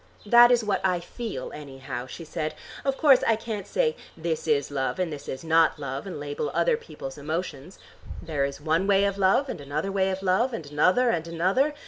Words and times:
"That 0.25 0.49
is 0.51 0.63
what 0.63 0.83
I 0.83 0.99
feel 0.99 1.51
anyhow," 1.53 2.07
she 2.07 2.25
said. 2.25 2.55
"Of 2.83 2.97
course 2.97 3.23
I 3.27 3.35
can't 3.35 3.67
say 3.67 3.95
'this 4.17 4.47
is 4.47 4.71
love' 4.71 4.97
and 4.97 5.13
'this 5.13 5.27
is 5.29 5.43
not 5.43 5.77
love,' 5.77 6.07
and 6.07 6.19
label 6.19 6.49
other 6.55 6.75
people's 6.75 7.19
emotions. 7.19 7.77
There 8.19 8.43
is 8.43 8.59
one 8.59 8.87
way 8.87 9.03
of 9.05 9.19
love 9.19 9.47
and 9.47 9.61
another 9.61 9.91
way 9.91 10.09
of 10.09 10.23
love, 10.23 10.53
and 10.53 10.65
another 10.65 11.11
and 11.11 11.27
another. 11.27 11.75